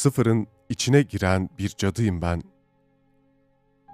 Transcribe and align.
Sıfırın 0.00 0.46
içine 0.68 1.02
giren 1.02 1.50
bir 1.58 1.68
cadıyım 1.68 2.22
ben. 2.22 2.42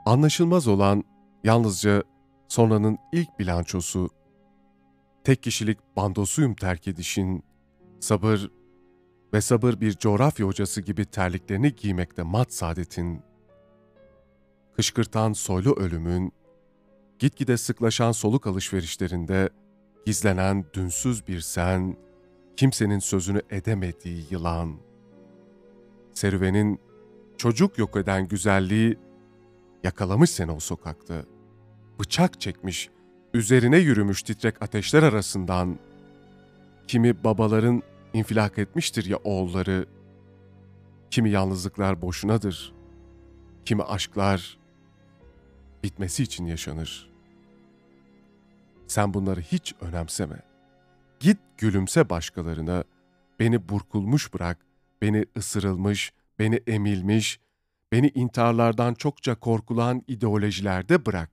Anlaşılmaz 0.04 0.68
olan 0.68 1.04
yalnızca 1.44 2.02
sonranın 2.48 2.98
ilk 3.12 3.38
bilançosu, 3.38 4.10
tek 5.24 5.42
kişilik 5.42 5.78
bandosuyum 5.96 6.54
terk 6.54 6.88
edişin, 6.88 7.44
sabır 8.00 8.50
ve 9.32 9.40
sabır 9.40 9.80
bir 9.80 9.92
coğrafya 9.92 10.46
hocası 10.46 10.80
gibi 10.80 11.04
terliklerini 11.04 11.74
giymekte 11.74 12.22
mat 12.22 12.52
saadetin, 12.52 13.22
kışkırtan 14.76 15.32
soylu 15.32 15.72
ölümün, 15.72 16.32
gitgide 17.18 17.56
sıklaşan 17.56 18.12
soluk 18.12 18.46
alışverişlerinde 18.46 19.48
gizlenen 20.06 20.64
dünsüz 20.72 21.26
bir 21.28 21.40
sen, 21.40 21.96
kimsenin 22.56 22.98
sözünü 22.98 23.42
edemediği 23.50 24.24
yılan. 24.30 24.85
Serüvenin 26.16 26.80
çocuk 27.36 27.78
yok 27.78 27.96
eden 27.96 28.28
güzelliği 28.28 28.98
yakalamış 29.84 30.30
seni 30.30 30.50
o 30.50 30.60
sokakta. 30.60 31.24
Bıçak 32.00 32.40
çekmiş, 32.40 32.90
üzerine 33.34 33.78
yürümüş 33.78 34.22
titrek 34.22 34.62
ateşler 34.62 35.02
arasından. 35.02 35.78
Kimi 36.88 37.24
babaların 37.24 37.82
infilak 38.12 38.58
etmiştir 38.58 39.04
ya 39.04 39.16
oğulları, 39.16 39.86
kimi 41.10 41.30
yalnızlıklar 41.30 42.02
boşunadır, 42.02 42.72
kimi 43.64 43.82
aşklar 43.82 44.58
bitmesi 45.82 46.22
için 46.22 46.46
yaşanır. 46.46 47.10
Sen 48.86 49.14
bunları 49.14 49.40
hiç 49.40 49.74
önemseme. 49.80 50.42
Git 51.20 51.38
gülümse 51.58 52.10
başkalarına, 52.10 52.84
beni 53.40 53.68
burkulmuş 53.68 54.34
bırak, 54.34 54.65
beni 55.02 55.24
ısırılmış, 55.36 56.12
beni 56.38 56.60
emilmiş, 56.66 57.40
beni 57.92 58.08
intiharlardan 58.14 58.94
çokça 58.94 59.34
korkulan 59.34 60.02
ideolojilerde 60.08 61.06
bırak. 61.06 61.30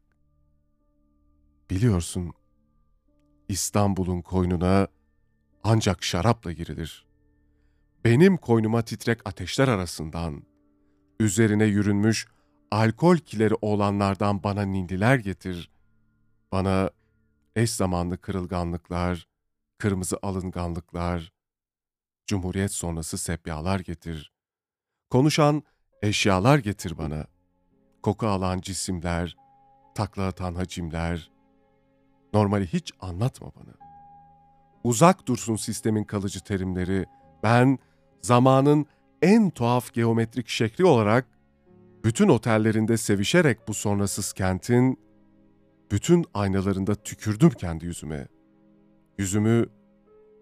Biliyorsun, 1.69 2.33
İstanbul'un 3.49 4.21
koynuna 4.21 4.87
ancak 5.63 6.03
şarapla 6.03 6.51
girilir. 6.51 7.05
Benim 8.05 8.37
koynuma 8.37 8.81
titrek 8.81 9.19
ateşler 9.25 9.67
arasından, 9.67 10.43
üzerine 11.19 11.65
yürünmüş 11.65 12.27
alkol 12.71 13.17
kileri 13.17 13.53
olanlardan 13.61 14.43
bana 14.43 14.61
nindiler 14.61 15.15
getir. 15.15 15.71
Bana 16.51 16.89
eş 17.55 17.71
zamanlı 17.71 18.17
kırılganlıklar, 18.17 19.27
kırmızı 19.77 20.17
alınganlıklar, 20.21 21.33
Cumhuriyet 22.27 22.71
sonrası 22.71 23.17
sepyalar 23.17 23.79
getir. 23.79 24.33
Konuşan 25.09 25.63
eşyalar 26.01 26.57
getir 26.57 26.97
bana. 26.97 27.25
Koku 28.03 28.27
alan 28.27 28.61
cisimler, 28.61 29.37
takla 29.95 30.27
atan 30.27 30.55
hacimler. 30.55 31.31
Normali 32.33 32.67
hiç 32.67 32.91
anlatma 32.99 33.51
bana. 33.55 33.73
Uzak 34.83 35.27
dursun 35.27 35.55
sistemin 35.55 36.03
kalıcı 36.03 36.39
terimleri. 36.39 37.05
Ben 37.43 37.79
zamanın 38.21 38.85
en 39.21 39.49
tuhaf 39.49 39.93
geometrik 39.93 40.47
şekli 40.49 40.85
olarak 40.85 41.25
bütün 42.03 42.29
otellerinde 42.29 42.97
sevişerek 42.97 43.67
bu 43.67 43.73
sonrasız 43.73 44.33
kentin 44.33 44.99
bütün 45.91 46.25
aynalarında 46.33 46.95
tükürdüm 46.95 47.49
kendi 47.49 47.85
yüzüme. 47.85 48.27
Yüzümü 49.17 49.65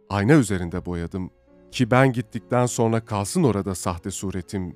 ayna 0.09 0.33
üzerinde 0.33 0.85
boyadım 0.85 1.31
ki 1.71 1.91
ben 1.91 2.13
gittikten 2.13 2.65
sonra 2.65 3.05
kalsın 3.05 3.43
orada 3.43 3.75
sahte 3.75 4.11
suretim. 4.11 4.75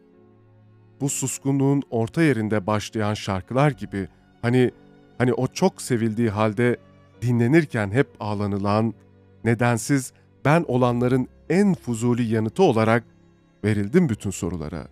Bu 1.02 1.10
suskunluğun 1.10 1.84
orta 1.90 2.22
yerinde 2.22 2.68
başlayan 2.68 3.14
şarkılar 3.14 3.72
gibi 3.72 4.08
hani 4.42 4.72
hani 5.18 5.34
o 5.34 5.48
çok 5.48 5.82
sevildiği 5.82 6.30
halde 6.30 6.78
dinlenirken 7.22 7.92
hep 7.92 8.08
ağlanılan, 8.20 8.94
nedensiz 9.44 10.14
ben 10.46 10.66
olanların 10.68 11.28
en 11.50 11.74
fuzuli 11.74 12.24
yanıtı 12.24 12.64
olarak 12.64 13.04
verildim 13.64 14.10
bütün 14.10 14.30
sorulara. 14.30 14.88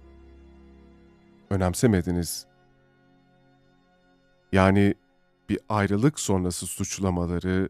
Önemsemediniz. 1.49 2.45
Yani 4.51 4.93
bir 5.49 5.59
ayrılık 5.69 6.19
sonrası 6.19 6.67
suçlamaları, 6.67 7.69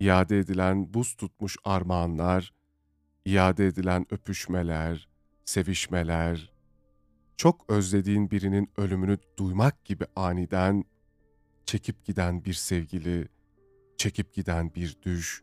iade 0.00 0.38
edilen 0.38 0.94
buz 0.94 1.14
tutmuş 1.14 1.56
armağanlar, 1.64 2.52
iade 3.24 3.66
edilen 3.66 4.06
öpüşmeler, 4.10 5.08
sevişmeler, 5.44 6.52
çok 7.36 7.70
özlediğin 7.70 8.30
birinin 8.30 8.70
ölümünü 8.76 9.18
duymak 9.38 9.84
gibi 9.84 10.06
aniden 10.16 10.84
çekip 11.66 12.04
giden 12.04 12.44
bir 12.44 12.54
sevgili, 12.54 13.28
çekip 13.96 14.34
giden 14.34 14.74
bir 14.74 14.96
düş, 15.02 15.42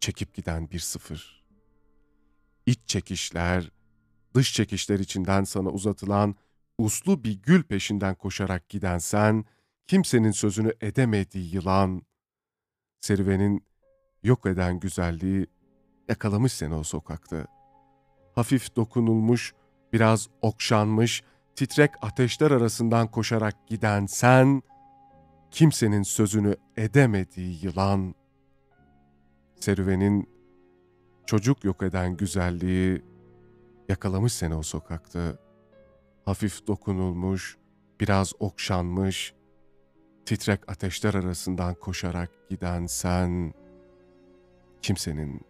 çekip 0.00 0.34
giden 0.34 0.70
bir 0.70 0.78
sıfır. 0.78 1.44
İç 2.66 2.78
çekişler, 2.86 3.70
dış 4.34 4.54
çekişler 4.54 4.98
içinden 4.98 5.44
sana 5.44 5.68
uzatılan 5.68 6.34
uslu 6.78 7.24
bir 7.24 7.42
gül 7.42 7.62
peşinden 7.62 8.14
koşarak 8.14 8.68
giden 8.68 8.98
sen, 8.98 9.44
kimsenin 9.86 10.30
sözünü 10.30 10.72
edemediği 10.80 11.54
yılan, 11.54 12.02
serüvenin 13.00 13.64
yok 14.22 14.46
eden 14.46 14.80
güzelliği 14.80 15.46
yakalamış 16.10 16.52
seni 16.52 16.74
o 16.74 16.82
sokakta. 16.82 17.46
Hafif 18.34 18.76
dokunulmuş, 18.76 19.54
biraz 19.92 20.28
okşanmış, 20.42 21.22
titrek 21.56 21.90
ateşler 22.02 22.50
arasından 22.50 23.10
koşarak 23.10 23.68
giden 23.68 24.06
sen, 24.06 24.62
kimsenin 25.50 26.02
sözünü 26.02 26.56
edemediği 26.76 27.64
yılan, 27.64 28.14
serüvenin 29.60 30.28
çocuk 31.26 31.64
yok 31.64 31.82
eden 31.82 32.16
güzelliği 32.16 33.02
yakalamış 33.88 34.32
seni 34.32 34.54
o 34.54 34.62
sokakta. 34.62 35.38
Hafif 36.24 36.66
dokunulmuş, 36.66 37.58
biraz 38.00 38.32
okşanmış, 38.38 39.34
titrek 40.26 40.70
ateşler 40.70 41.14
arasından 41.14 41.74
koşarak 41.74 42.30
giden 42.48 42.86
sen, 42.86 43.54
kimsenin 44.82 45.49